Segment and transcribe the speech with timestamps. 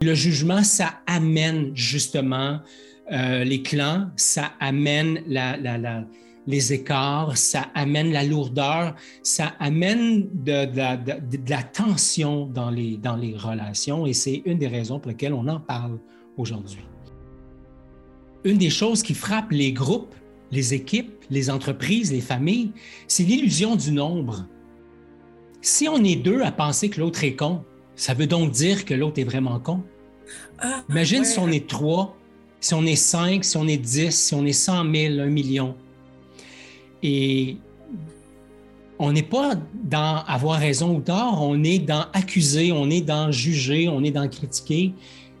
[0.00, 2.60] Le jugement, ça amène justement
[3.10, 5.24] euh, les clans, ça amène
[6.46, 13.34] les écarts, ça amène la lourdeur, ça amène de, la tension dans les, dans les
[13.34, 15.98] relations et c'est une des raisons pour lesquelles on en parle
[16.36, 16.84] aujourd'hui.
[18.44, 20.14] Une des choses qui frappe les groupes,
[20.52, 22.70] les équipes, les entreprises, les familles,
[23.08, 24.46] c'est l'illusion du nombre.
[25.60, 27.64] Si on est deux à penser que l'autre est con,
[27.98, 29.82] ça veut donc dire que l'autre est vraiment con.
[30.60, 32.16] Ah, Imagine si on est trois,
[32.60, 35.74] si on est cinq, si on est dix, si on est cent mille, un million.
[37.02, 37.56] Et
[39.00, 43.32] on n'est pas dans avoir raison ou tort, on est dans accuser, on est dans
[43.32, 44.94] juger, on est dans critiquer.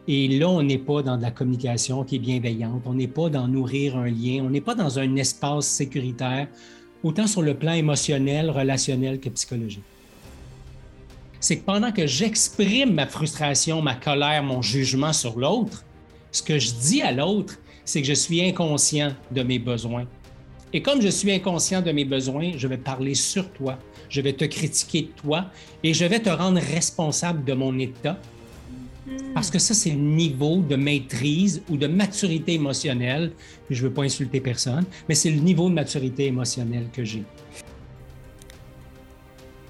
[0.08, 3.28] Et là, on n'est pas dans de la communication qui est bienveillante, on n'est pas
[3.28, 6.48] dans nourrir un lien, on n'est pas dans un espace sécuritaire,
[7.04, 9.84] autant sur le plan émotionnel, relationnel que psychologique
[11.40, 15.84] c'est que pendant que j'exprime ma frustration, ma colère, mon jugement sur l'autre,
[16.32, 20.06] ce que je dis à l'autre, c'est que je suis inconscient de mes besoins.
[20.72, 23.78] Et comme je suis inconscient de mes besoins, je vais parler sur toi,
[24.10, 25.46] je vais te critiquer de toi
[25.82, 28.18] et je vais te rendre responsable de mon état.
[29.32, 33.32] Parce que ça, c'est le niveau de maîtrise ou de maturité émotionnelle.
[33.70, 37.22] Je ne veux pas insulter personne, mais c'est le niveau de maturité émotionnelle que j'ai.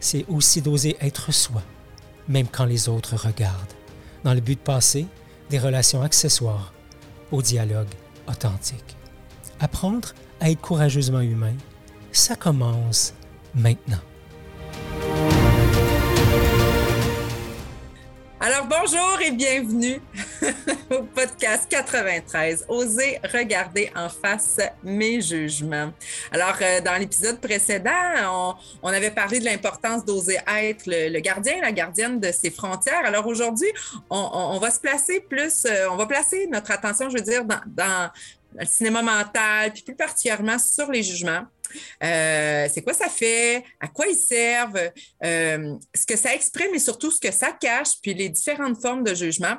[0.00, 1.62] c'est aussi d'oser être soi,
[2.26, 3.74] même quand les autres regardent,
[4.24, 5.06] dans le but de passer
[5.50, 6.72] des relations accessoires
[7.30, 7.88] au dialogue
[8.26, 8.96] authentique.
[9.60, 11.54] Apprendre à être courageusement humain,
[12.12, 13.14] ça commence
[13.54, 14.00] maintenant.
[18.40, 20.00] Alors bonjour et bienvenue
[20.90, 25.92] au podcast 93, Oser regarder en face mes jugements.
[26.32, 31.72] Alors euh, dans l'épisode précédent, on, avait parlé de l'importance d'oser être le, gardien, la
[31.72, 33.04] gardienne de ses frontières.
[33.04, 33.68] Alors aujourd'hui,
[34.08, 38.10] on, va se placer plus, euh, on va placer notre attention, je veux dire, dans
[38.58, 41.42] le cinéma mental, puis plus particulièrement sur les jugements.
[42.02, 44.90] Euh, c'est quoi ça fait, à quoi ils servent,
[45.22, 49.14] ce que ça exprime et surtout ce que ça cache, puis les différentes formes de
[49.14, 49.56] jugement.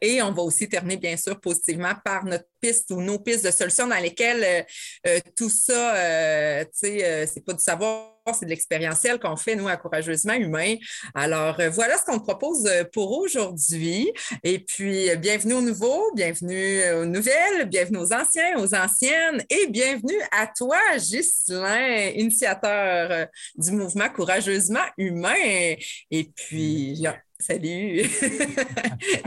[0.00, 3.50] Et on va aussi terminer, bien sûr, positivement par notre piste ou nos pistes de
[3.50, 4.64] solutions dans lesquelles
[5.06, 9.68] euh, tout ça, tu sais, c'est pas du savoir, c'est de l'expérientiel qu'on fait, nous,
[9.68, 10.76] à Courageusement Humain.
[11.14, 14.10] Alors, voilà ce qu'on propose pour aujourd'hui.
[14.42, 20.20] Et puis, bienvenue aux nouveaux, bienvenue aux nouvelles, bienvenue aux anciens, aux anciennes et bienvenue
[20.32, 25.74] à toi, Ghislain, initiateur du mouvement Courageusement Humain.
[26.10, 27.06] Et puis,
[27.44, 28.08] Salut.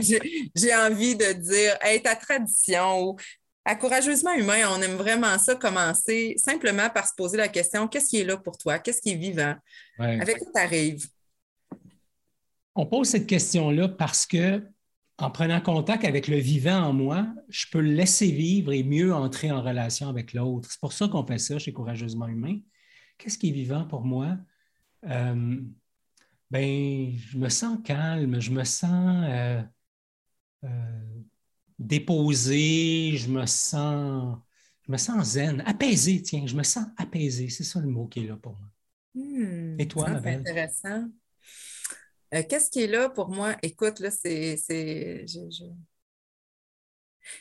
[0.00, 3.14] J'ai envie de dire, hey, ta tradition,
[3.64, 8.08] à Courageusement Humain, on aime vraiment ça commencer simplement par se poser la question qu'est-ce
[8.08, 8.80] qui est là pour toi?
[8.80, 9.54] Qu'est-ce qui est vivant?
[9.98, 11.06] Avec quoi tu arrives
[12.74, 14.66] On pose cette question-là parce que
[15.18, 19.14] en prenant contact avec le vivant en moi, je peux le laisser vivre et mieux
[19.14, 20.68] entrer en relation avec l'autre.
[20.72, 22.58] C'est pour ça qu'on fait ça chez Courageusement Humain.
[23.16, 24.36] Qu'est-ce qui est vivant pour moi?
[25.08, 25.60] Euh,
[26.50, 29.62] ben, je me sens calme, je me sens euh,
[30.64, 30.68] euh,
[31.78, 34.38] déposé, je me sens,
[34.86, 37.48] je me sens zen, apaisé, tiens, je me sens apaisé.
[37.48, 38.68] C'est ça le mot qui est là pour moi.
[39.14, 41.08] Hmm, Et toi, C'est intéressant.
[42.34, 43.56] Euh, qu'est-ce qui est là pour moi?
[43.62, 44.56] Écoute, là, c'est.
[45.26, 45.50] Je,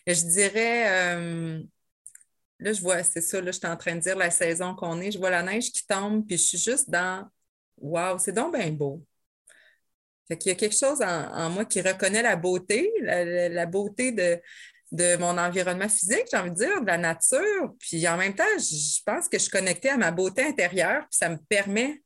[0.07, 1.16] je, dirais.
[1.18, 1.62] Euh,
[2.59, 5.01] là, je vois, c'est ça, là, je suis en train de dire la saison qu'on
[5.01, 5.12] est.
[5.12, 7.29] Je vois la neige qui tombe, puis je suis juste dans.
[7.78, 9.04] Waouh, c'est donc bien beau.
[10.28, 14.42] Fait qu'il y a quelque chose en, moi qui reconnaît la beauté, la, beauté de,
[14.92, 17.74] de mon environnement physique, j'ai envie de dire, de la nature.
[17.80, 21.18] Puis en même temps, je pense que je suis connectée à ma beauté intérieure, puis
[21.18, 22.01] ça me permet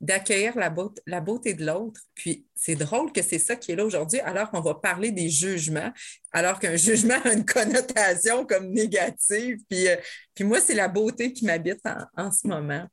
[0.00, 2.00] d'accueillir la, beauté, la beauté de l'autre.
[2.14, 5.28] Puis c'est drôle que c'est ça qui est là aujourd'hui, alors qu'on va parler des
[5.28, 5.92] jugements,
[6.32, 9.58] alors qu'un jugement a une connotation comme négative.
[9.68, 9.96] Puis, euh,
[10.34, 11.80] puis moi, c'est la beauté qui m'habite
[12.16, 12.86] en, ce moment.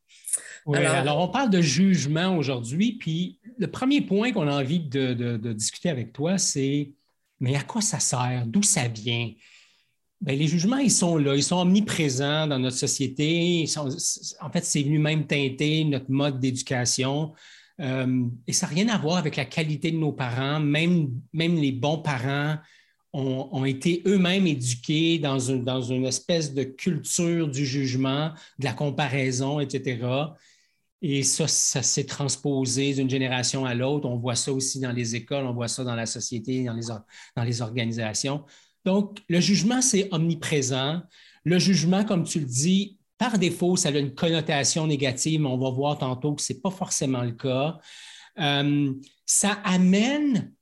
[0.65, 5.37] Oui, alors, on parle de jugement aujourd'hui, puis le premier point qu'on a envie de,
[5.53, 6.91] discuter avec toi, c'est
[7.39, 8.45] mais à quoi ça sert?
[8.47, 9.31] D'où ça vient?
[10.21, 13.65] Bien, les jugements, ils sont là, ils sont omniprésents dans notre société.
[13.77, 17.33] en fait, c'est venu même teinter notre mode d'éducation.
[17.81, 20.59] Euh, et ça n'a rien à voir avec la qualité de nos parents.
[20.59, 22.57] Même, même les bons parents
[23.13, 28.73] ont, été eux-mêmes éduqués dans une, dans une espèce de culture du jugement, de la
[28.73, 30.06] comparaison, etc.
[31.01, 34.07] Et ça, ça s'est transposé d'une génération à l'autre.
[34.09, 36.88] On voit ça aussi dans les écoles, on voit ça dans la société, dans les,
[37.35, 38.44] dans les organisations.
[38.85, 41.01] Donc, le jugement, c'est omniprésent.
[41.43, 45.57] Le jugement, comme tu le dis, par défaut, ça a une connotation négative, mais on
[45.57, 47.77] va voir tantôt que ce n'est pas forcément le cas.
[48.39, 48.93] Euh,
[49.25, 50.53] ça amène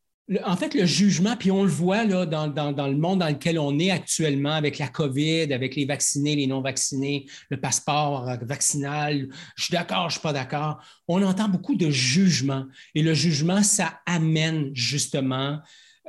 [0.45, 3.77] en fait, le jugement, puis on le voit là, dans, le monde dans lequel on
[3.77, 9.27] est actuellement avec la COVID, avec les vaccinés, les non-vaccinés, le passeport vaccinal,
[9.57, 10.81] je suis d'accord, je ne suis pas d'accord.
[11.09, 12.65] On entend beaucoup de jugement.
[12.95, 15.59] Et le jugement, ça amène justement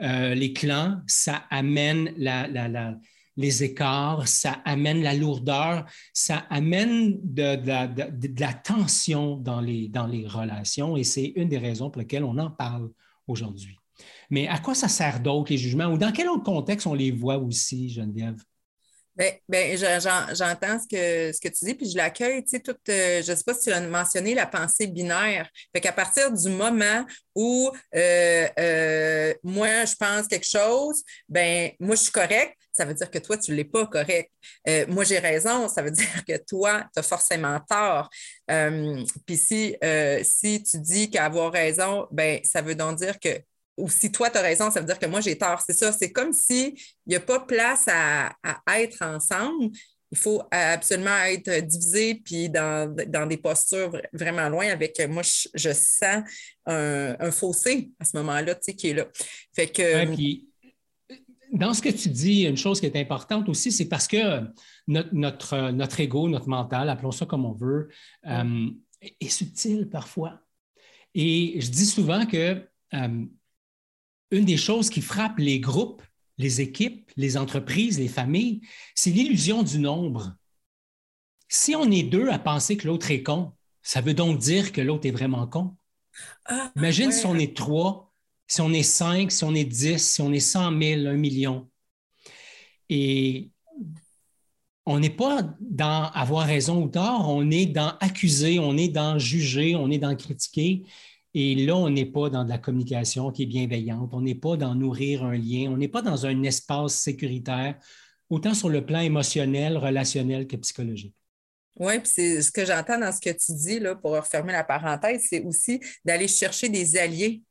[0.02, 2.12] euh, les clans, ça amène
[3.36, 7.58] les écarts, ça amène la lourdeur, ça amène de,
[8.40, 10.96] la tension dans les, dans les relations.
[10.96, 12.90] Et c'est une des raisons pour lesquelles on en parle
[13.26, 13.76] aujourd'hui.
[14.30, 15.86] Mais à quoi ça sert d'autre, les jugements?
[15.86, 18.42] Ou dans quel autre contexte on les voit aussi, Geneviève?
[19.16, 22.80] Bien, ben, j'entends ce que, ce que tu dis, puis je l'accueille, tu sais, toute,
[22.88, 25.48] euh, je ne sais pas si tu l'as mentionné, la pensée binaire.
[25.72, 31.94] Fait qu'à partir du moment où euh, euh, moi, je pense quelque chose, ben moi,
[31.94, 34.32] je suis correct, ça veut dire que toi, tu ne l'es pas correct.
[34.88, 38.10] moi, j'ai raison, ça veut dire que toi, tu as forcément tort.
[39.24, 39.76] puis si,
[40.24, 43.40] si tu dis qu'avoir raison, ben ça veut donc dire que
[43.76, 45.60] ou si toi, tu as raison, ça veut dire que moi, j'ai tort.
[45.66, 45.92] C'est ça.
[45.92, 46.74] C'est comme s'il
[47.06, 48.32] n'y a pas place à,
[48.76, 49.70] être ensemble.
[50.10, 52.94] Il faut absolument être divisé puis dans,
[53.28, 56.22] des postures vraiment loin avec moi, je, sens
[56.66, 59.06] un, fossé à ce moment-là, tu sais, qui est là.
[59.56, 60.04] Fait que.
[61.52, 64.42] dans ce que tu dis, une chose qui est importante aussi, c'est parce que
[64.86, 67.88] notre, notre, notre ego, notre mental, appelons ça comme on veut,
[68.28, 68.70] euh,
[69.20, 70.38] est subtil parfois.
[71.14, 73.24] Et je dis souvent que euh,
[74.34, 76.02] une des choses qui frappe les groupes,
[76.38, 78.60] les équipes, les entreprises, les familles,
[78.94, 80.34] c'est l'illusion du nombre.
[81.48, 83.52] Si on est deux à penser que l'autre est con,
[83.82, 85.76] ça veut donc dire que l'autre est vraiment con.
[86.46, 88.12] Ah, Imagine si on est trois,
[88.48, 91.70] si on est cinq, si on est dix, si on est cent mille, un million.
[92.88, 93.50] Et
[94.86, 99.18] on n'est pas dans avoir raison ou tort, on est dans accuser, on est dans
[99.18, 100.82] juger, on est dans critiquer.
[101.34, 104.56] Et là, on n'est pas dans de la communication qui est bienveillante, on n'est pas
[104.56, 107.76] dans nourrir un lien, on n'est pas dans un espace sécuritaire,
[108.30, 111.14] autant sur le plan émotionnel, relationnel que psychologique.
[111.76, 114.62] Oui, puis c'est ce que j'entends dans ce que tu dis, là, pour refermer la
[114.62, 117.42] parenthèse, c'est aussi d'aller chercher des alliés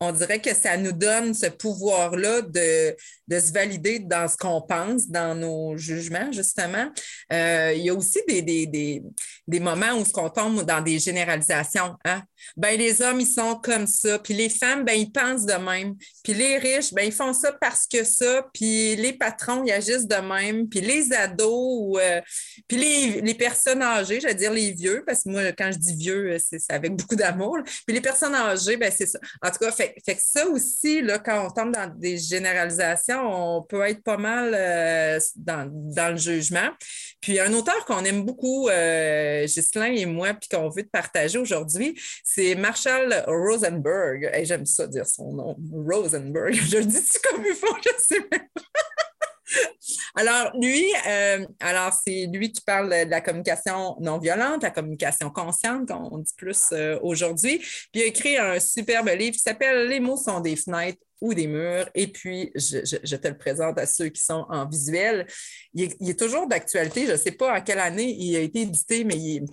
[0.00, 2.94] on dirait que ça nous donne ce pouvoir-là de,
[3.28, 6.90] de, se valider dans ce qu'on pense, dans nos jugements, justement.
[7.32, 9.02] Euh, il y a aussi des, des,
[9.46, 11.96] des, moments où on tombe dans des généralisations.
[12.04, 12.22] Hein?
[12.56, 14.18] Ben, les hommes, ils sont comme ça.
[14.18, 15.94] Puis les femmes, ben, ils pensent de même.
[16.22, 18.46] Puis les riches, ben, ils font ça parce que ça.
[18.52, 20.68] Puis les patrons, ils agissent de même.
[20.68, 22.20] Puis les ados, euh,
[22.68, 25.78] puis les, les, personnes âgées, je veux dire les vieux, parce que moi, quand je
[25.78, 27.58] dis vieux, c'est avec beaucoup d'amour.
[27.86, 29.18] Puis les personnes âgées, ben, c'est ça.
[29.42, 33.56] En tout cas, fait fait, que ça aussi, là, quand on tombe dans des généralisations,
[33.56, 36.70] on peut être pas mal euh, dans, le jugement.
[37.20, 41.38] Puis un auteur qu'on aime beaucoup, euh, Ghislain et moi, puis qu'on veut te partager
[41.38, 41.98] aujourd'hui,
[42.28, 44.28] c'est Marshall Rosenberg.
[44.42, 46.54] J'aime ça dire son nom, Rosenberg.
[46.54, 48.48] Je dis-tu comme il faut, je sais même
[50.16, 55.30] alors, lui, euh, alors c'est lui qui parle de la communication non violente, la communication
[55.30, 57.58] consciente, qu'on dit plus euh, aujourd'hui.
[57.58, 61.32] Puis il a écrit un superbe livre qui s'appelle Les mots sont des fenêtres ou
[61.32, 61.88] des murs.
[61.94, 65.26] Et puis, je, te le présente à ceux qui sont en visuel.
[65.74, 67.06] Il est, toujours d'actualité.
[67.06, 69.46] Je ne sais pas à quelle année il a été édité, mais il est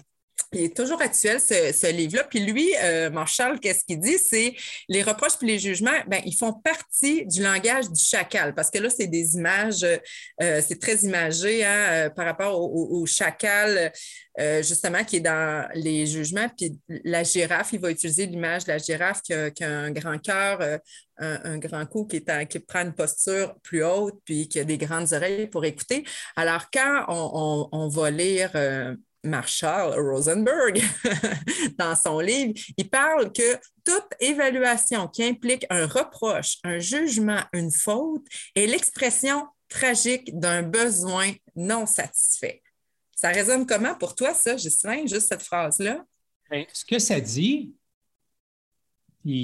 [0.54, 2.24] il est toujours actuel, ce, livre-là.
[2.24, 4.18] Puis lui, euh, Marshall, qu'est-ce qu'il dit?
[4.18, 4.56] C'est
[4.88, 8.80] les reproches puis les jugements, ben, ils font partie du langage du chacal, parce que
[8.80, 13.92] là, c'est des images, euh, c'est très imagé hein, euh, par rapport au, chacal,
[14.62, 16.50] justement, qui est dans les jugements.
[16.58, 20.80] Puis la girafe, il va utiliser l'image de la girafe qui a, un grand cœur,
[21.18, 25.48] un, grand cou, qui, prend une posture plus haute, puis qui a des grandes oreilles
[25.48, 26.04] pour écouter.
[26.36, 28.52] Alors, quand on va lire
[29.24, 30.82] Marshall Rosenberg,
[31.78, 37.72] dans son livre, il parle que toute évaluation qui implique un reproche, un jugement, une
[37.72, 38.26] faute
[38.56, 42.62] est l'expression tragique d'un besoin non satisfait.
[43.16, 46.04] Ça résonne comment pour toi, ça, Ghislain, juste cette phrase-là?
[46.50, 47.74] Ben, ce que ça dit,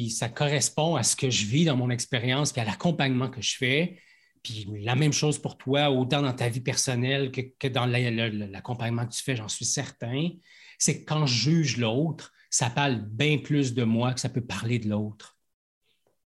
[0.10, 3.56] ça correspond à ce que je vis dans mon expérience et à l'accompagnement que je
[3.56, 4.00] fais.
[4.44, 9.14] Puis la même chose pour toi, autant dans ta vie personnelle que, dans l'accompagnement que
[9.14, 10.30] tu fais, j'en suis certain,
[10.78, 14.46] c'est que quand je juge l'autre, ça parle bien plus de moi que ça peut
[14.46, 15.38] parler de l'autre.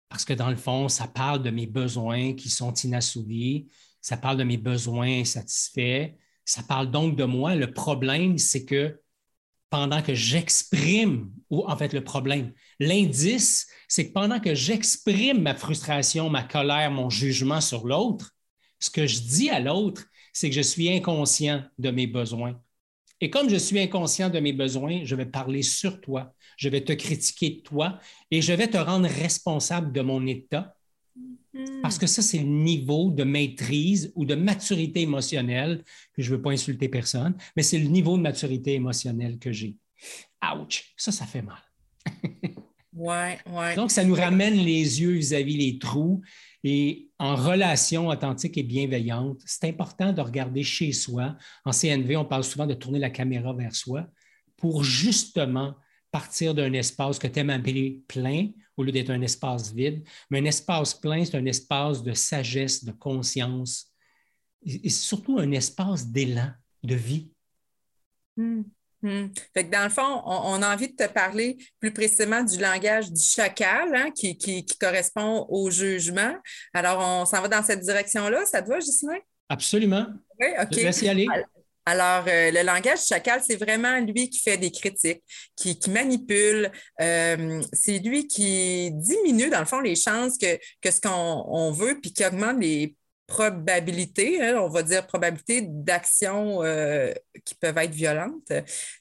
[0.09, 3.67] parce que dans le fond, ça parle de mes besoins qui sont inassouvis,
[4.01, 6.13] ça parle de mes besoins insatisfaits,
[6.45, 7.55] ça parle donc de moi.
[7.55, 9.01] Le problème, c'est que
[9.75, 15.53] pendant que j'exprime, ou en fait le problème, l'indice, c'est que pendant que j'exprime ma
[15.53, 18.31] frustration, ma colère, mon jugement sur l'autre,
[18.79, 22.57] ce que je dis à l'autre, c'est que je suis inconscient de mes besoins.
[23.19, 26.85] Et comme je suis inconscient de mes besoins, je vais parler sur toi, je vais
[26.85, 27.99] te critiquer de toi
[28.31, 30.74] et je vais te rendre responsable de mon état.
[31.81, 36.35] Parce que ça, c'est le niveau de maîtrise ou de maturité émotionnelle, que je ne
[36.35, 39.77] veux pas insulter personne, mais c'est le niveau de maturité émotionnelle que j'ai.
[40.43, 41.61] Ouch, ça, ça fait mal.
[42.93, 43.75] ouais, ouais.
[43.75, 46.21] Donc, ça nous ramène les yeux vis-à-vis les trous
[46.63, 51.37] et en relation authentique et bienveillante, c'est important de regarder chez soi.
[51.63, 54.07] En CNV, on parle souvent de tourner la caméra vers soi
[54.57, 55.75] pour justement
[56.11, 60.03] partir d'un espace que tu aimes appeler plein au lieu d'être un espace vide.
[60.29, 63.91] Mais un espace plein, c'est un espace de sagesse, de conscience
[64.65, 66.49] et surtout un espace d'élan,
[66.83, 67.31] de vie.
[68.35, 68.63] Hmm.
[69.01, 69.27] Hmm.
[69.53, 73.11] Fait que dans le fond, on, a envie de te parler plus précisément du langage
[73.11, 76.33] du chacal hein, qui, correspond au jugement.
[76.73, 78.45] Alors, on s'en va dans cette direction-là.
[78.45, 79.17] Ça te va, Justin?
[79.47, 80.07] Absolument.
[80.39, 80.75] Oui, OK.
[80.77, 81.27] Laisse y aller.
[81.31, 81.45] Alors,
[81.87, 85.23] euh, le langage chacal, c'est vraiment lui qui fait des critiques,
[85.55, 86.71] qui, manipule.
[87.01, 91.99] Euh, c'est lui qui diminue, dans le fond, les chances que, que ce qu'on veut,
[92.01, 92.95] puis qui augmente les
[93.27, 97.11] probabilité, hein, on va dire probabilité d'actions euh,
[97.43, 98.51] qui peuvent être violentes.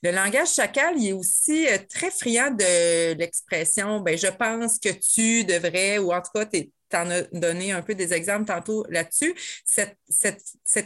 [0.02, 4.90] Le langage chacal, il est aussi euh, très friand de l'expression ben, je pense que
[4.90, 8.84] tu devrais, ou en tout cas, tu en as donné un peu des exemples tantôt
[8.88, 9.98] là-dessus, cette,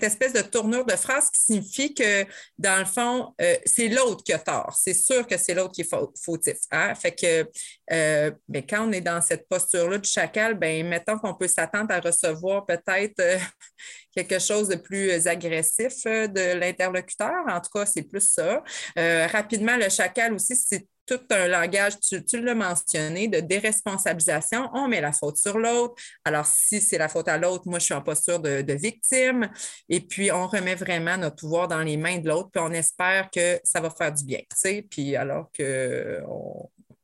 [0.03, 2.25] espèce de tournure de phrase qui signifie que,
[2.59, 4.77] dans le fond, euh, c'est l'autre qui a tort.
[4.79, 5.91] C'est sûr que c'est l'autre qui est
[6.23, 6.59] fautif.
[6.71, 6.95] Hein?
[6.95, 7.49] Fait que
[7.93, 11.93] euh, ben, quand on est dans cette posture-là du chacal, ben, mettons qu'on peut s'attendre
[11.93, 13.39] à recevoir peut-être euh,
[14.15, 17.45] quelque chose de plus agressif de l'interlocuteur.
[17.49, 18.63] En tout cas, c'est plus ça.
[18.97, 24.69] rapidement, le chacal aussi, c'est tout un langage, tu, l'as mentionné, de déresponsabilisation.
[24.75, 25.95] On met la faute sur l'autre.
[26.25, 29.49] Alors, si c'est la faute à l'autre, moi, je suis en posture de, victime.
[29.89, 33.31] Et puis, on remet vraiment notre pouvoir dans les mains de l'autre, puis on espère
[33.31, 34.39] que ça va faire du bien.
[34.39, 34.87] Tu sais?
[34.89, 36.21] Puis, alors que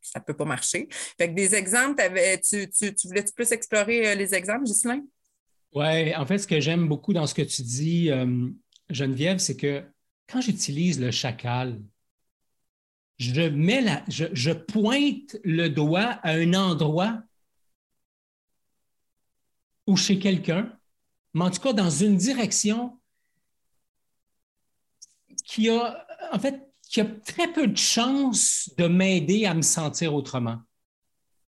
[0.03, 0.87] ça ne peut pas marcher.
[1.19, 2.03] Fait que des exemples,
[2.49, 5.01] tu, tu, voulais-tu plus explorer euh, les exemples, Ghislain?
[5.73, 8.49] Oui, en fait, ce que j'aime beaucoup dans ce que tu dis, euh,
[8.91, 9.83] Geneviève, c'est que
[10.29, 11.81] quand j'utilise le chacal,
[13.19, 17.23] je, mets la, je, pointe le doigt à un endroit
[19.87, 20.73] ou chez quelqu'un,
[21.35, 22.99] mais en tout cas dans une direction
[25.45, 30.15] qui a, en fait, qui a très peu de chances de m'aider à me sentir
[30.15, 30.59] autrement.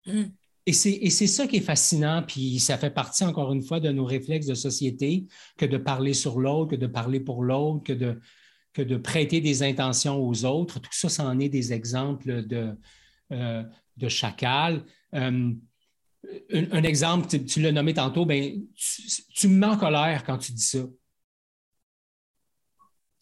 [0.06, 0.24] Mm.
[0.68, 4.04] Et c'est ça qui est fascinant, puis ça fait partie, encore une fois, de nos
[4.04, 8.20] réflexes de société, que de parler sur l'autre, que de parler pour l'autre, que de,
[8.76, 10.80] que de prêter des intentions aux autres.
[10.80, 12.76] Tout ça, c'en est des exemples de,
[13.32, 13.62] euh,
[13.96, 14.84] de chacal.
[15.14, 15.50] Euh,
[16.52, 18.62] un, exemple, tu, l'as nommé tantôt, ben,
[19.34, 20.84] tu, me mets en colère quand tu dis ça.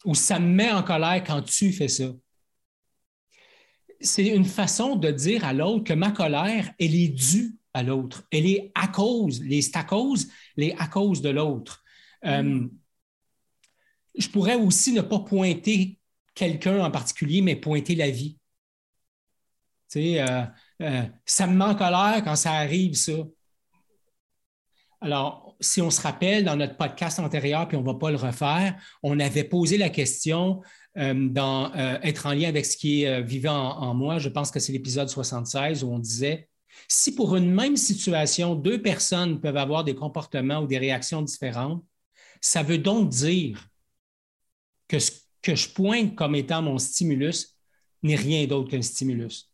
[0.03, 2.11] Ou ça me met en colère quand tu fais ça.
[4.01, 8.27] C'est une façon de dire à l'autre que ma colère, elle est due à l'autre.
[8.29, 11.81] Elle est à cause, les à cause, les à cause de l'autre.
[12.25, 12.69] Euh, mm
[14.17, 15.99] je pourrais aussi ne pas pointer
[16.33, 18.37] quelqu'un en particulier, mais pointer la vie.
[19.89, 20.43] Tu sais, euh,
[20.81, 23.13] euh, ça me met en colère quand ça arrive, ça.
[25.01, 28.17] Alors, si on se rappelle, dans notre podcast antérieur, puis on ne va pas le
[28.17, 30.61] refaire, on avait posé la question
[30.97, 34.17] euh, dans Être en lien avec ce qui est vivant en, moi.
[34.17, 36.49] Je pense que c'est l'épisode 76 où on disait
[36.87, 41.83] si pour une même situation, deux personnes peuvent avoir des comportements ou des réactions différentes,
[42.41, 43.69] ça veut donc dire
[44.87, 45.11] que ce
[45.41, 47.55] que je pointe comme étant mon stimulus
[48.03, 49.51] n'est rien d'autre qu'un stimulus,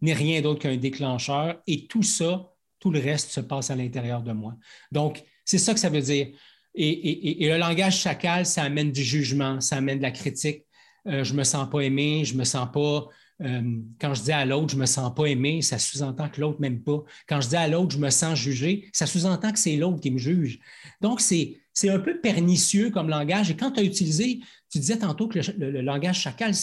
[0.00, 4.22] n'est rien d'autre qu'un déclencheur, et tout ça, tout le reste se passe à l'intérieur
[4.22, 4.56] de moi.
[4.92, 6.28] Donc, c'est ça que ça veut dire.
[6.74, 10.64] Et, le langage chacal, ça amène du jugement, ça amène de la critique.
[11.06, 13.06] Euh, je ne me sens pas aimé, je ne me sens pas.
[13.42, 16.60] Euh, quand je dis à l'autre, je me sens pas aimé, ça sous-entend que l'autre
[16.60, 17.02] m'aime pas.
[17.28, 20.10] Quand je dis à l'autre, je me sens jugé, ça sous-entend que c'est l'autre qui
[20.10, 20.60] me juge.
[21.00, 23.50] Donc, c'est c'est un peu pernicieux comme langage.
[23.50, 24.38] Et quand tu as utilisé,
[24.70, 26.54] tu disais tantôt que le, langage chacal,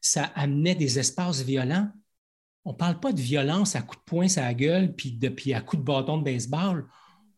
[0.00, 1.90] ça amenait des espaces violents.
[2.64, 5.52] On ne parle pas de violence à coups de poing à la gueule puis, puis
[5.52, 6.86] à coups de bâton de baseball.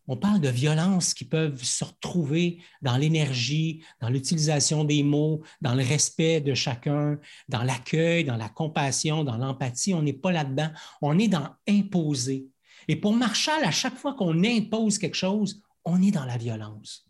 [0.07, 5.73] On parle de violences qui peuvent se retrouver dans l'énergie, dans l'utilisation des mots, dans
[5.73, 7.19] le respect de chacun,
[7.49, 9.93] dans l'accueil, dans la compassion, dans l'empathie.
[9.93, 10.69] On n'est pas là-dedans.
[11.01, 12.47] On est dans imposer.
[12.87, 17.05] Et pour Marshall, à chaque fois qu'on impose quelque chose, on est dans la violence.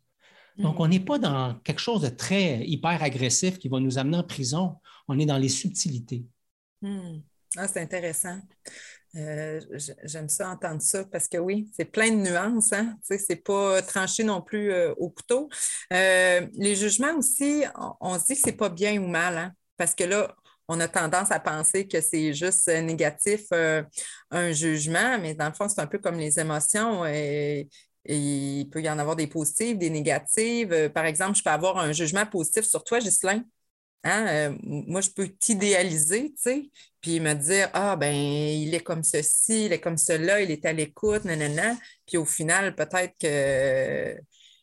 [0.58, 4.18] Donc, on n'est pas dans quelque chose de très hyper agressif qui va nous amener
[4.18, 4.78] en prison.
[5.08, 6.25] On est dans les subtilités.
[6.82, 7.20] Hmm.
[7.58, 8.40] Ah, c'est intéressant.
[9.17, 9.62] Euh,
[10.03, 12.74] j'aime ça entendre ça parce que oui, c'est plein de nuances.
[12.74, 12.98] Hein?
[13.01, 15.50] C'est pas tranché non plus euh, au couteau.
[15.93, 17.63] Euh, les jugements aussi,
[18.01, 19.51] on, se dit que c'est pas bien ou mal, hein?
[19.77, 20.36] parce que là,
[20.67, 23.43] on a tendance à penser que c'est juste négatif
[24.31, 27.05] un jugement, mais dans le fond, c'est un peu comme les émotions.
[27.05, 30.89] Il peut y en avoir des positives, des négatives.
[30.89, 33.43] Par exemple, je peux avoir un jugement positif sur toi, Ghislain.
[34.05, 36.69] Hein, euh, moi, je peux t'idéaliser, tu sais,
[37.01, 40.63] puis me dire Ah, ben, il est comme ceci, il est comme cela, il est
[40.65, 41.75] à l'écoute, nanana.
[42.05, 44.15] Puis au final, peut-être que,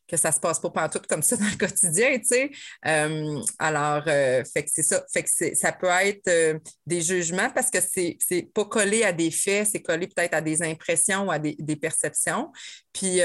[0.06, 2.50] que ça se passe pas tout comme ça dans le quotidien, tu sais.
[2.86, 5.04] Euh, alors, euh, fait que c'est ça.
[5.12, 9.32] Fait que ça peut être des jugements parce que c'est n'est pas collé à des
[9.32, 12.52] faits, c'est collé peut-être à des impressions ou à des, des perceptions.
[12.92, 13.20] Puis,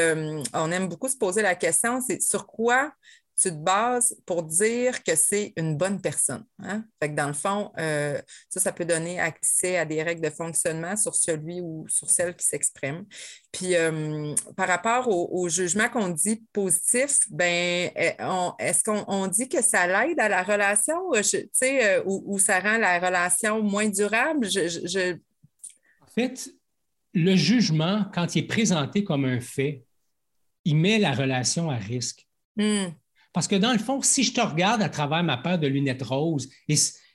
[0.53, 2.91] on aime beaucoup se poser la question c'est sur quoi
[3.39, 6.44] tu te bases pour dire que c'est une bonne personne.
[6.60, 6.84] Hein?
[7.00, 10.32] Fait que dans le fond, euh, ça, ça peut donner accès à des règles de
[10.32, 13.06] fonctionnement sur celui ou sur celle qui s'exprime.
[13.51, 18.13] Puis euh, par rapport au, jugement qu'on dit positif, ben eh,
[18.60, 21.12] est-ce qu'on dit que ça l'aide à la relation?
[21.13, 24.48] Euh, ou, ou, ça rend la relation moins durable?
[26.01, 26.50] En fait,
[27.13, 29.84] le jugement, quand il est présenté comme un fait,
[30.65, 32.27] il met la relation à risque.
[32.56, 32.88] Hmm.
[33.38, 36.01] Parce que dans le fond, si je te regarde à travers ma paire de lunettes
[36.01, 36.50] roses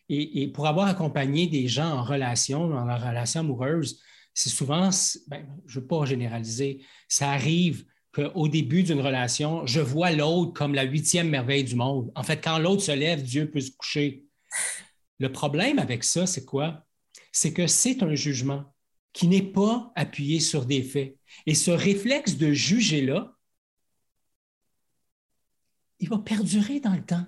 [0.09, 4.01] et, pour avoir accompagné des gens en relation, dans leur relation amoureuse,
[4.33, 4.91] c'est souvent,
[5.27, 10.53] ben, je ne veux pas généraliser, ça arrive qu'au début d'une relation, je vois l'autre
[10.53, 12.13] comme la huitième merveille du monde.
[12.15, 14.25] En fait, quand l'autre se lève, Dieu peut se coucher.
[15.19, 16.87] Le problème avec ça, c'est quoi?
[17.33, 18.73] C'est que c'est un jugement
[19.13, 21.17] qui n'est pas appuyé sur des faits.
[21.47, 23.35] Et ce réflexe de juger-là,
[26.03, 27.25] il va perdurer dans le temps.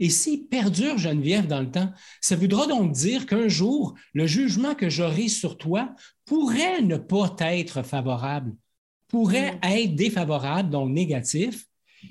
[0.00, 4.74] Et s'il perdure, Geneviève, dans le temps, ça voudra donc dire qu'un jour, le jugement
[4.74, 8.54] que j'aurai sur toi pourrait ne pas être favorable,
[9.08, 9.58] pourrait mm.
[9.62, 11.66] être défavorable, donc négatif.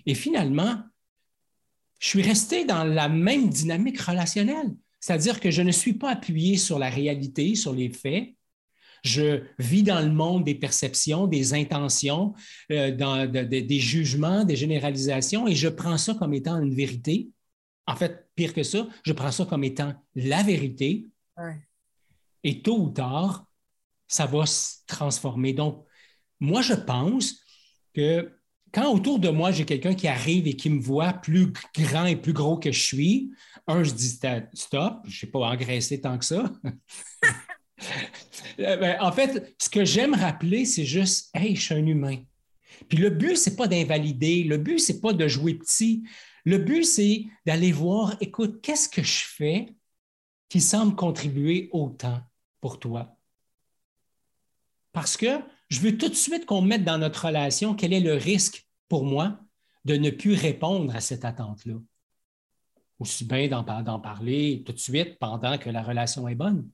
[0.06, 0.82] Et finalement,
[2.00, 6.58] je suis resté dans la même dynamique relationnelle, c'est-à-dire que je ne suis pas appuyé
[6.58, 8.34] sur la réalité, sur les faits,
[9.04, 12.34] je vis dans le monde des perceptions, des intentions,
[12.72, 17.30] euh, des jugements, des généralisations, et je prends ça comme étant une vérité.
[17.86, 21.06] En fait, pire que ça, je prends ça comme étant la vérité.
[22.44, 23.46] Et tôt ou tard,
[24.08, 25.54] ça va se transformer.
[25.54, 25.86] Donc,
[26.40, 27.36] moi, je pense
[27.94, 28.32] que
[28.72, 32.16] quand autour de moi, j'ai quelqu'un qui arrive et qui me voit plus grand et
[32.16, 33.32] plus gros que je suis,
[33.68, 34.20] un, je dis
[34.54, 36.52] stop, je ne pas engraisser tant que ça.
[38.60, 42.18] Euh, ben, en fait, ce que j'aime rappeler, c'est juste, hey, je suis un humain.
[42.90, 46.04] Puis le but, c'est pas d'invalider, le but, c'est pas de jouer petit.
[46.44, 49.76] Le but, c'est d'aller voir, écoute, qu'est-ce que je fais
[50.50, 52.22] qui semble contribuer autant
[52.62, 53.16] pour toi?
[54.92, 58.14] Parce que je veux tout de suite qu'on mette dans notre relation quel est le
[58.14, 59.40] risque pour moi
[59.86, 61.76] de ne plus répondre à cette attente-là.
[63.00, 66.68] Aussi bien d'en parler tout de suite pendant que la relation est bonne.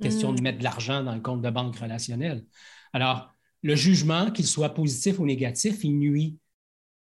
[0.00, 0.42] Question de mm.
[0.42, 2.44] mettre de l'argent dans le compte de banque relationnel.
[2.92, 3.32] Alors,
[3.62, 6.38] le jugement, qu'il soit positif ou négatif, il nuit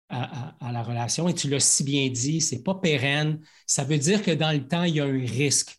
[0.10, 1.28] à, la relation.
[1.30, 3.40] Et tu l'as si bien dit, ce n'est pas pérenne.
[3.66, 5.78] Ça veut dire que dans le temps, il y a un risque.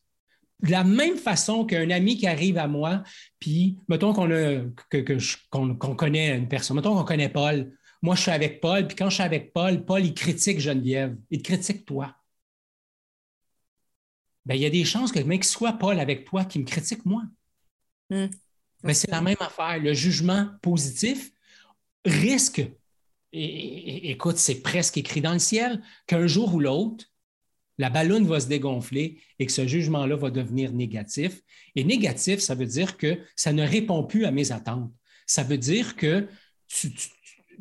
[0.61, 3.03] De la même façon qu'un ami qui arrive à moi,
[3.41, 7.77] puis mettons qu'on que, connaît une personne, mettons qu'on connaît Paul.
[8.01, 11.17] Moi, je suis avec Paul, puis quand je suis avec Paul, Paul, il critique Geneviève.
[11.31, 12.17] Il critique toi.
[14.45, 16.65] Ben, il y a des chances que le mec soit Paul avec toi qui me
[16.65, 17.23] critique moi.
[18.11, 18.27] Hmm.
[18.83, 19.79] Mais c'est la même affaire.
[19.79, 21.31] Le jugement positif
[22.05, 22.63] risque,
[23.33, 27.07] et, écoute, c'est presque écrit dans le ciel, qu'un jour ou l'autre,
[27.79, 31.41] la ballonne va se dégonfler et que ce jugement-là va devenir négatif.
[31.75, 34.93] Et négatif, ça veut dire que ça ne répond plus à mes attentes.
[35.27, 36.29] Ça veut dire que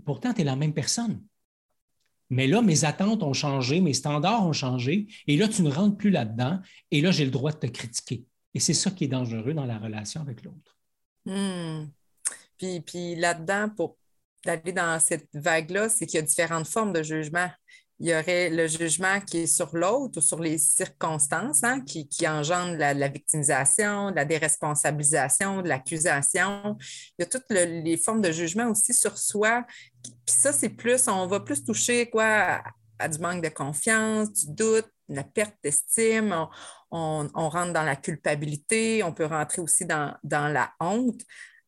[0.04, 1.22] pourtant, tu es la même personne.
[2.32, 5.98] Mais là, mes attentes ont changé, mes standards ont changé, et là, tu ne rentres
[5.98, 8.26] plus là-dedans, et là, j'ai le droit de te critiquer.
[8.54, 10.78] Et c'est ça qui est dangereux dans la relation avec l'autre.
[11.26, 11.88] Hmm.
[12.58, 13.98] Puis, puis là-dedans, pour
[14.46, 17.50] aller dans cette vague-là, c'est qu'il y a différentes formes de jugement
[18.02, 22.08] il y aurait le jugement qui est sur l'autre ou sur les circonstances hein, qui,
[22.08, 26.78] qui engendrent la, victimisation, la déresponsabilisation, de l'accusation.
[26.80, 29.66] Il y a toutes les formes de jugement aussi sur soi.
[30.04, 32.64] Puis ça, c'est plus, on va plus toucher quoi,
[32.98, 36.36] à, du manque de confiance, du doute, la perte d'estime.
[36.90, 41.22] On, rentre dans la culpabilité, on peut rentrer aussi dans, dans la honte.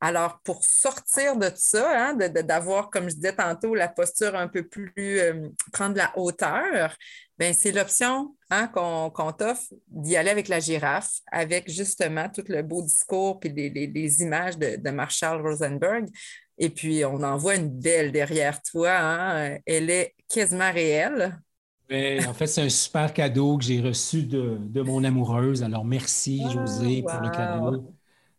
[0.06, 4.68] Alors, pour sortir de ça, hein, d'avoir, comme je disais tantôt, la posture un peu
[4.68, 6.98] plus, euh, prendre la hauteur,
[7.38, 12.62] ben c'est l'option hein, qu'on t'offre d'y aller avec la girafe, avec justement tout le
[12.64, 16.10] beau discours et les, images de, Marshall Rosenberg.
[16.58, 18.92] Et puis, on en voit une belle derrière toi.
[18.92, 19.58] Hein.
[19.66, 21.40] Elle est quasiment réelle.
[21.88, 25.64] Ben, en fait, c'est un super cadeau que j'ai reçu de, mon amoureuse.
[25.64, 27.94] Alors, merci, ah, José, pour le cadeau.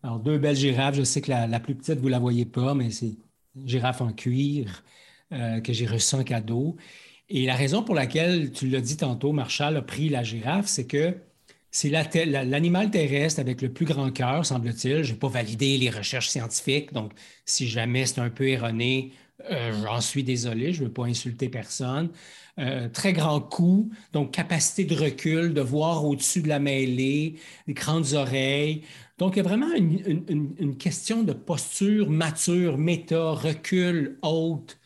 [0.05, 0.97] Alors, deux belles girafes.
[0.97, 3.17] Je sais que la, plus petite, vous ne la voyez pas, mais c'est
[3.57, 4.85] une girafe en cuir
[5.33, 6.77] euh, que j'ai reçu en cadeau.
[7.31, 10.87] Et la raison pour laquelle, tu l'as dit tantôt, Marshall a pris la girafe, c'est
[10.87, 11.17] que
[11.71, 15.05] c'est l'animal terrestre avec le plus grand cœur, semble-t-il.
[15.05, 17.13] Je n'ai pas validé les recherches scientifiques, donc
[17.47, 19.13] si jamais c'est un peu erroné,
[19.51, 22.11] euh, j'en suis désolé, je ne veux pas insulter personne.
[22.61, 27.35] Euh, très grand cou, donc capacité de recul, de voir au-dessus de la mêlée,
[27.67, 28.83] des grandes oreilles.
[29.19, 34.79] Donc, il y a vraiment une, question de posture mature, méta, recul, haute,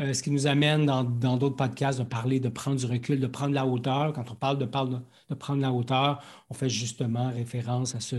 [0.00, 3.26] euh, ce qui nous amène dans d'autres podcasts de parler de prendre du recul, de
[3.26, 4.12] prendre la hauteur.
[4.12, 8.16] Quand on parle de, de, prendre la hauteur, on fait justement référence à ce,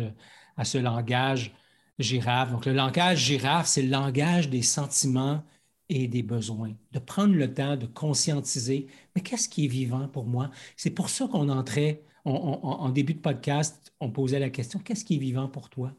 [0.58, 1.54] à ce langage
[2.00, 2.52] girafe.
[2.52, 5.44] Donc, le langage girafe, c'est le langage des sentiments
[5.90, 10.26] et des besoins, de prendre le temps de conscientiser, mais qu'est-ce qui est vivant pour
[10.26, 10.52] moi?
[10.76, 15.16] C'est pour ça qu'on entrait, en début de podcast, on posait la question, qu'est-ce qui
[15.16, 15.94] est vivant pour toi?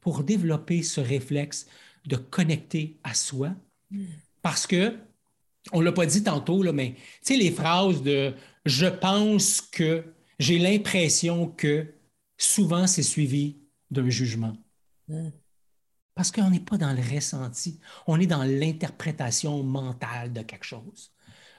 [0.00, 1.66] Pour développer ce réflexe
[2.06, 3.50] de connecter à soi,
[4.42, 4.96] parce que,
[5.72, 9.60] on ne l'a pas dit tantôt, là, mais tu sais, les phrases de je pense
[9.60, 10.04] que,
[10.38, 11.94] j'ai l'impression que,
[12.36, 13.56] souvent c'est suivi
[13.90, 14.56] d'un jugement.
[16.14, 21.10] Parce qu'on n'est pas dans le ressenti, on est dans l'interprétation mentale de quelque chose.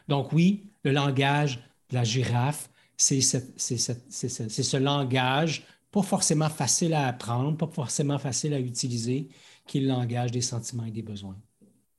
[0.07, 1.57] Donc oui, le langage
[1.89, 8.60] de la girafe, c'est ce langage, pas forcément facile à apprendre, pas forcément facile à
[8.60, 9.29] utiliser,
[9.67, 11.38] qui est le langage des sentiments et des besoins.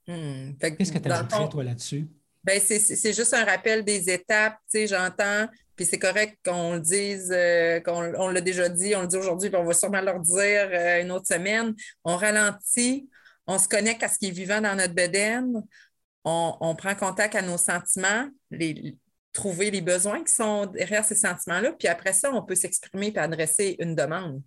[0.06, 0.52] Hmm.
[0.60, 2.08] Qu'est-ce que tu as ajouté, toi, là-dessus?
[2.44, 4.58] Ben, c'est juste un rappel des étapes.
[4.70, 8.94] Tu sais, j'entends, puis c'est correct qu'on le dise, euh, qu'on on l'a déjà dit,
[8.94, 11.74] on le dit aujourd'hui, puis on va sûrement leur dire euh, une autre semaine.
[12.04, 13.08] On ralentit,
[13.46, 15.62] on se connecte à ce qui est vivant dans notre bedaine,
[16.24, 18.96] on, prend contact à nos sentiments, les,
[19.36, 23.18] trouver les besoins qui sont derrière ces sentiments-là, puis après ça, on peut s'exprimer et
[23.18, 24.42] adresser une demande.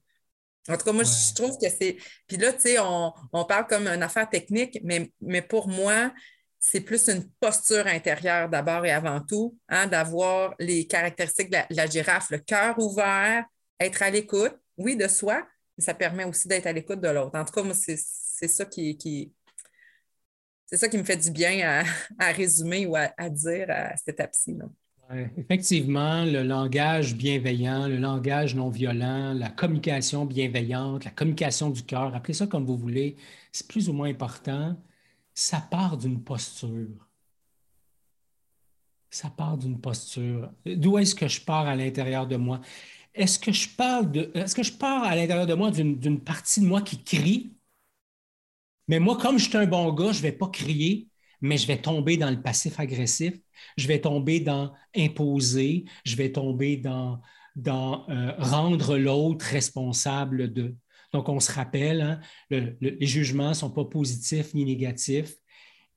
[0.67, 1.97] En tout cas, moi, je trouve que c'est.
[2.27, 3.13] Puis là, tu sais, on,
[3.45, 6.11] parle comme une affaire technique, mais, mais pour moi,
[6.59, 11.85] c'est plus une posture intérieure d'abord et avant tout, hein, d'avoir les caractéristiques de la,
[11.85, 13.45] girafe, le cœur ouvert,
[13.79, 15.47] être à l'écoute, oui, de soi,
[15.77, 17.37] mais ça permet aussi d'être à l'écoute de l'autre.
[17.37, 19.33] En tout cas, moi, c'est ça qui,
[20.69, 21.83] c'est ça qui me fait du bien
[22.19, 24.57] à, résumer ou à, dire à cette étape-ci.
[25.37, 32.13] effectivement, le langage bienveillant, le langage non violent, la communication bienveillante, la communication du cœur,
[32.15, 33.15] appelez ça comme vous voulez,
[33.51, 34.75] c'est plus ou moins important
[35.39, 37.07] ça part d'une posture.
[39.09, 40.51] Ça part d'une posture.
[40.65, 42.59] D'où est-ce que je pars à l'intérieur de moi?
[43.13, 43.49] Est-ce que.
[43.49, 47.53] Est-ce que je pars à l'intérieur de moi d'une partie de moi qui crie?
[48.89, 51.07] Mais moi, comme je suis un bon gars, je ne vais pas crier,
[51.41, 53.33] mais je vais tomber dans le passif agressif,
[53.77, 57.21] je vais tomber dans imposer, je vais tomber dans,
[57.67, 60.75] euh, rendre l'autre responsable de.
[61.13, 65.35] Donc, on se rappelle, hein, les jugements ne sont pas positifs ni négatifs.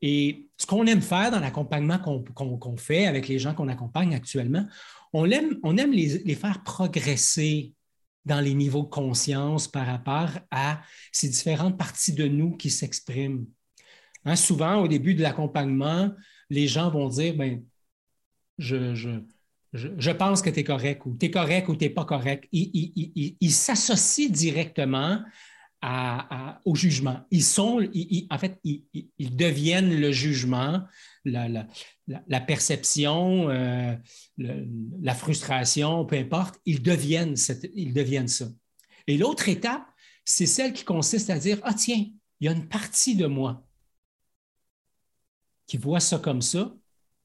[0.03, 4.67] Et ce qu'on aime faire dans l'accompagnement qu'on fait avec les gens qu'on accompagne actuellement,
[5.13, 7.73] on aime les, faire progresser
[8.25, 10.81] dans les niveaux de conscience par rapport à
[11.11, 13.47] ces différentes parties de nous qui s'expriment.
[14.25, 16.13] Hein, souvent, au début de l'accompagnement,
[16.49, 17.63] les gens vont dire, ben,
[18.59, 18.95] je,
[19.73, 22.49] je, pense que tu es correct ou tu es correct ou tu n'es pas correct.
[22.53, 25.21] Ils s'associent directement
[26.65, 27.21] au jugement.
[27.31, 27.81] Ils sont,
[28.31, 30.83] en fait, ils, deviennent le jugement,
[31.25, 33.95] la, perception, euh,
[34.39, 37.35] la frustration, peu importe, ils deviennent,
[37.75, 38.47] ils deviennent ça.
[39.07, 39.85] Et l'autre étape,
[40.25, 42.07] c'est celle qui consiste à dire, ah tiens,
[42.41, 43.67] il y a une partie de moi
[45.67, 46.75] qui voit ça comme ça,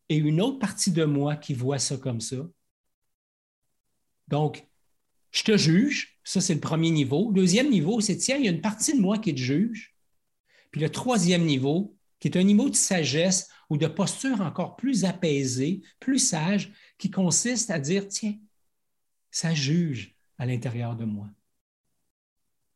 [0.10, 2.38] et une autre partie de moi qui voit ça comme ça.
[4.28, 4.68] Donc,
[5.32, 7.32] je te juge, ça c'est le premier niveau.
[7.32, 9.96] Deuxième niveau, c'est tiens, il y a une partie de moi qui te juge.
[10.72, 15.06] Puis le troisième niveau, qui est un niveau de sagesse ou de posture encore plus
[15.06, 18.36] apaisée, plus sage, qui consiste à dire tiens,
[19.32, 21.28] ça juge à l'intérieur de moi.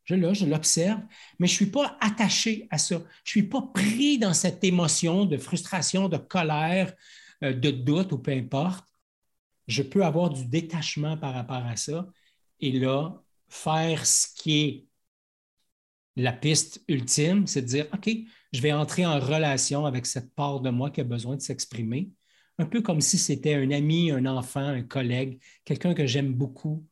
[0.04, 1.00] Je là, je l'observe,
[1.38, 2.96] mais je ne suis pas attaché à ça.
[3.24, 6.92] Je ne suis pas pris dans cette émotion de frustration, de colère,
[7.42, 8.84] euh, de doute ou peu importe,
[9.68, 12.06] je peux avoir du détachement par rapport à ça
[12.62, 14.86] et là, faire ce qui est
[16.16, 18.10] la piste ultime, c'est de dire, OK,
[18.52, 22.10] je vais entrer en relation avec cette part de moi qui a besoin de s'exprimer,
[22.58, 26.86] un peu comme si c'était un ami, un enfant, un collègue, quelqu'un que j'aime beaucoup,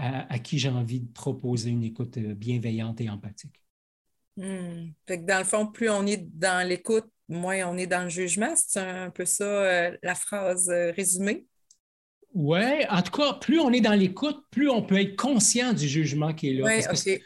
[0.00, 3.60] à, qui j'ai envie de proposer une écoute euh, bienveillante et empathique.
[4.36, 4.92] Hmm.
[5.08, 8.54] dans le fond, plus on est dans l'écoute, moins on est dans le jugement.
[8.54, 11.48] C'est un peu ça euh, la phrase euh, résumée?
[12.34, 15.88] Oui, en tout cas, plus on est dans l'écoute, plus on peut être conscient du
[15.88, 16.80] jugement qui est là.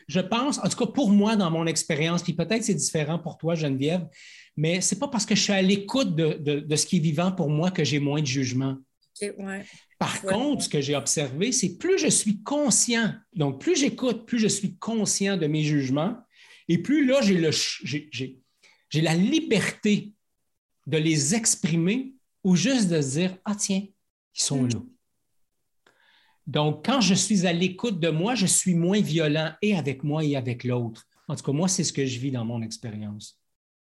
[0.08, 3.36] je pense, en tout cas pour moi, dans mon expérience, puis peut-être c'est différent pour
[3.36, 4.06] toi, Geneviève,
[4.56, 7.32] mais ce n'est pas parce que je suis à l'écoute de, ce qui est vivant
[7.32, 8.76] pour moi que j'ai moins de jugement.
[9.98, 14.38] Par contre, ce que j'ai observé, c'est plus je suis conscient, donc plus j'écoute, plus
[14.38, 16.16] je suis conscient de mes jugements,
[16.68, 18.40] et plus là, j'ai
[18.94, 20.12] la liberté
[20.86, 23.82] de les exprimer ou juste de dire, ah tiens,
[24.34, 24.80] ils sont là.
[26.46, 30.24] Donc, quand je suis à l'écoute de moi, je suis moins violent et avec moi
[30.24, 31.06] et avec l'autre.
[31.28, 33.38] En tout cas, moi, c'est ce que je vis dans mon expérience.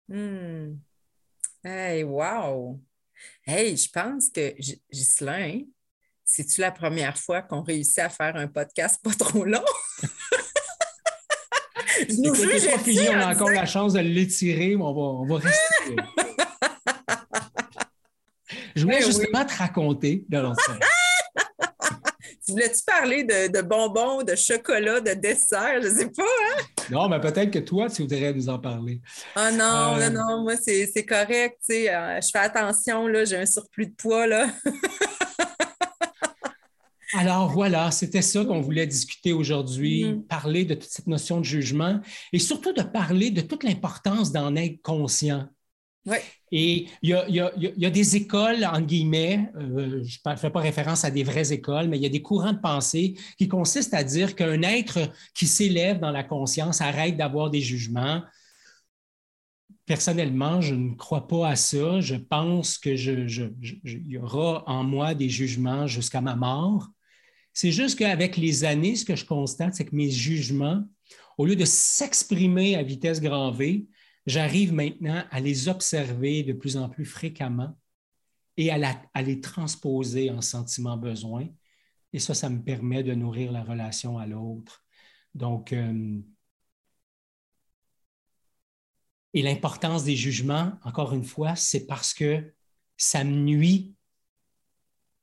[0.08, 0.76] Hmm.
[1.62, 2.80] Hey, wow!
[3.44, 4.54] Hey, je pense que
[4.90, 5.60] Ghislain,
[6.24, 9.64] c'est-tu la première fois qu'on réussit à faire un podcast pas trop long?
[12.08, 15.36] je nous juge, on a encore la chance de l'étirer, mais on va, on va
[15.36, 15.96] rester.
[18.74, 20.72] Je voulais ben justement te raconter de Tu
[22.52, 25.82] voulais-tu parler de, bonbons, de chocolat, de dessert?
[25.82, 26.62] Je ne sais pas, hein?
[26.90, 29.00] Non, mais peut-être que toi, tu voudrais nous en parler.
[29.34, 31.58] Ah non, non, euh, non, moi, c'est correct.
[31.60, 34.48] Tu sais, euh, je fais attention, là, j'ai un surplus de poids, là.
[37.14, 40.26] Alors voilà, c'était ça qu'on voulait discuter aujourd'hui, mm-hmm.
[40.26, 42.00] parler de toute cette notion de jugement
[42.34, 45.48] et surtout de parler de toute l'importance d'en être conscient.
[46.50, 51.10] Et il y, a, des écoles, en guillemets, euh, je ne fais pas référence à
[51.10, 54.34] des vraies écoles, mais il y a des courants de pensée qui consistent à dire
[54.34, 54.98] qu'un être
[55.34, 58.22] qui s'élève dans la conscience arrête d'avoir des jugements.
[59.84, 62.00] Personnellement, je ne crois pas à ça.
[62.00, 62.98] Je pense qu'il
[63.84, 66.88] y aura en moi des jugements jusqu'à ma mort.
[67.52, 70.84] C'est juste qu'avec les années, ce que je constate, c'est que mes jugements,
[71.36, 73.86] au lieu de s'exprimer à vitesse grand V,
[74.28, 77.76] j'arrive maintenant à les observer de plus en plus fréquemment
[78.58, 81.48] et à, les transposer en sentiments besoins.
[82.12, 84.84] Et ça, ça me permet de nourrir la relation à l'autre.
[85.34, 86.20] Donc, euh,
[89.32, 92.52] et l'importance des jugements, encore une fois, c'est parce que
[92.96, 93.94] ça me nuit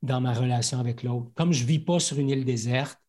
[0.01, 1.31] dans ma relation avec l'autre.
[1.35, 2.99] Comme je ne vis pas sur une île déserte,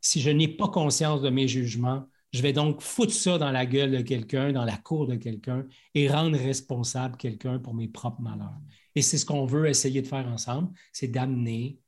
[0.00, 3.66] si je n'ai pas conscience de mes jugements, je vais donc foutre ça dans la
[3.66, 8.22] gueule de quelqu'un, dans la cour de quelqu'un et rendre responsable quelqu'un pour mes propres
[8.22, 8.60] malheurs.
[8.94, 11.78] Et c'est ce qu'on veut essayer de faire ensemble, c'est d'amener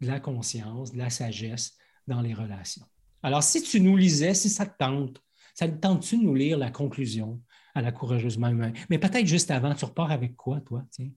[0.00, 2.86] de la conscience, de la sagesse dans les relations.
[3.22, 5.22] Alors, si tu nous lisais, si ça te tente,
[5.54, 7.42] ça te tente-tu de nous lire la conclusion
[7.74, 8.72] à la courageusement humain?
[8.88, 10.84] Mais peut-être juste avant, tu repars avec quoi, toi?
[10.90, 11.10] Tiens?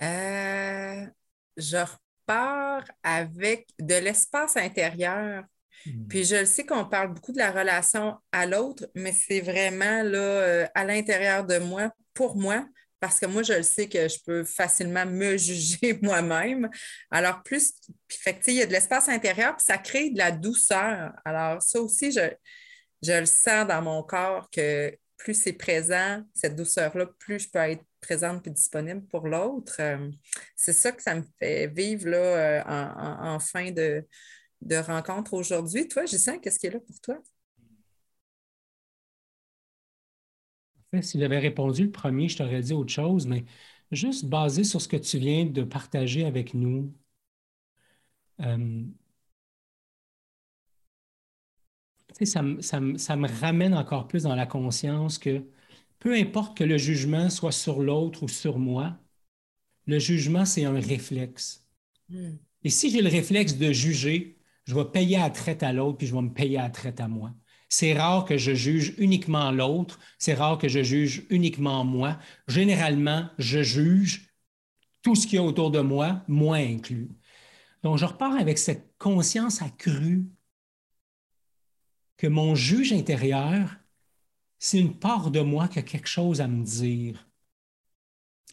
[0.00, 1.06] Euh,
[1.56, 5.44] je repars avec de l'espace intérieur
[5.86, 6.08] Hmm.
[6.08, 10.18] Puis je sais qu'on parle beaucoup de la relation à l'autre, mais c'est vraiment là,
[10.18, 12.66] euh, à l'intérieur de moi, pour moi,
[13.00, 16.68] parce que moi, je le sais que je peux facilement me juger moi-même.
[17.10, 17.74] Alors, plus,
[18.08, 21.12] puis, il y a de l'espace intérieur, puis ça crée de la douceur.
[21.24, 22.28] Alors, ça aussi, je,
[23.02, 27.58] je le sens dans mon corps que plus c'est présent, cette douceur-là, plus je peux
[27.58, 29.76] être présente et disponible pour l'autre.
[29.80, 30.10] Euh,
[30.56, 34.06] c'est ça que ça me fait vivre là, euh, en, fin de,
[34.62, 35.88] de rencontre aujourd'hui.
[35.88, 37.18] Toi, sens qu'est-ce qui est là pour toi?
[41.02, 43.44] Si j'avais répondu le premier, je t'aurais dit autre chose, mais
[43.92, 46.92] juste basé sur ce que tu viens de partager avec nous,
[48.40, 48.84] euh,
[52.24, 55.44] ça, ça, ça, me ramène encore plus dans la conscience que
[55.98, 58.98] peu importe que le jugement soit sur l'autre ou sur moi,
[59.86, 61.66] le jugement, c'est un réflexe.
[62.08, 62.36] Hmm.
[62.64, 64.37] Et si j'ai le réflexe de juger,
[64.68, 67.08] je vais payer à traite à l'autre, puis je vais me payer à traite à
[67.08, 67.32] moi.
[67.70, 72.18] C'est rare que je juge uniquement l'autre, c'est rare que je juge uniquement moi.
[72.48, 74.30] Généralement, je juge
[75.00, 77.08] tout ce qu'il y a autour de moi, moi inclus.
[77.82, 80.26] Donc, je repars avec cette conscience accrue
[82.18, 83.74] que mon juge intérieur,
[84.58, 87.26] c'est une part de moi qui a quelque chose à me dire.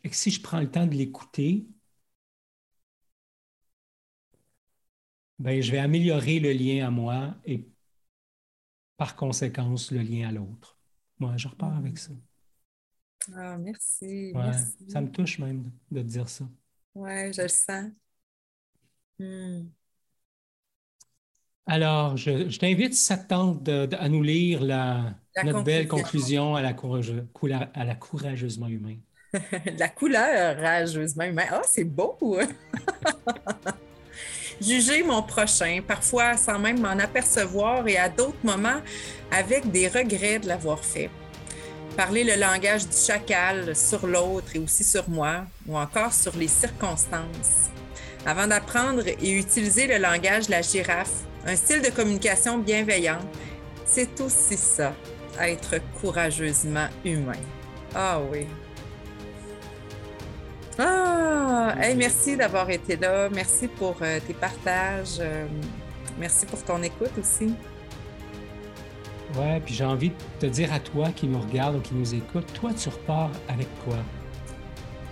[0.05, 1.67] Et que si je prends le temps de l'écouter,
[5.39, 7.67] ben, je vais améliorer le lien à moi et
[8.97, 10.77] par conséquence le lien à l'autre.
[11.19, 12.11] Moi, je repars avec ça.
[13.33, 14.33] Ah, merci,
[14.87, 16.45] Ça me touche même de, te dire ça.
[16.93, 17.91] Oui, je le sens.
[19.19, 19.63] Hmm.
[21.65, 26.61] Alors, je, t'invite, si ça te tente, à nous lire la, notre belle conclusion à
[26.61, 26.75] la,
[27.73, 28.97] à la courageusement humain.
[29.77, 31.45] la couleur rageusement humain.
[31.49, 32.39] Ah, c'est beau!
[34.61, 38.81] Juger mon prochain, parfois sans même m'en apercevoir et à d'autres moments
[39.31, 41.09] avec des regrets de l'avoir fait.
[41.97, 46.47] Parler le langage du chacal sur l'autre et aussi sur moi ou encore sur les
[46.47, 47.69] circonstances.
[48.25, 53.19] Avant d'apprendre et utiliser le langage de la girafe, un style de communication bienveillant,
[53.85, 54.93] c'est aussi ça,
[55.39, 57.33] être courageusement humain.
[57.93, 58.47] Ah oui.
[60.77, 63.29] Ah, merci d'avoir été là.
[63.29, 65.17] Merci pour euh, tes partages.
[65.19, 65.45] Euh,
[66.19, 67.53] merci pour ton écoute aussi.
[69.37, 72.13] Ouais, puis j'ai envie de te dire à toi qui nous regarde ou qui nous
[72.13, 73.97] écoute, toi, tu repars avec quoi?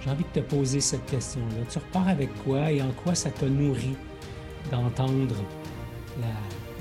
[0.02, 1.66] J'ai envie de te poser cette question-là.
[1.70, 3.96] Tu repars avec quoi et en quoi ça t'a nourri
[4.72, 5.36] d'entendre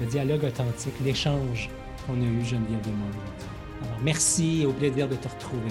[0.01, 1.71] le dialogue authentique, l'échange
[2.07, 3.09] qu'on a eu, Geneviève et moi.
[3.85, 5.71] Alors, merci et au plaisir de te retrouver.